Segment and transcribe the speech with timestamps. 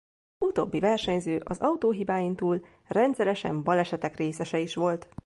[0.45, 5.07] Utóbbi versenyző az autó hibáin túl rendszeresen balesetek részese is volt.